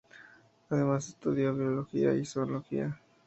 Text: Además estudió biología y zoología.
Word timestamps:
Además 0.71 1.09
estudió 1.09 1.53
biología 1.53 2.15
y 2.15 2.25
zoología. 2.25 2.99